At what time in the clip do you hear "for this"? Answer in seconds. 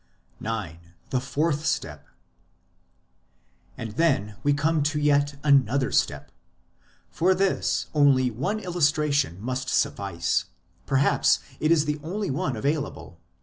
7.11-7.85